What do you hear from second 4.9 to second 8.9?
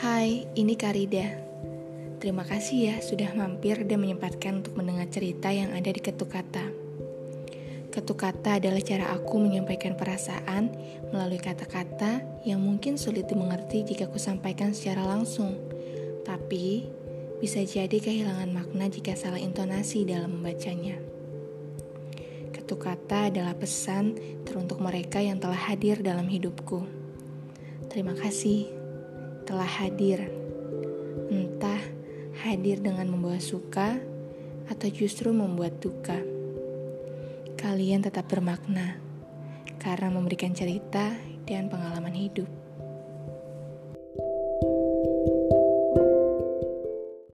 cerita yang ada di ketuk kata. Ketuk kata adalah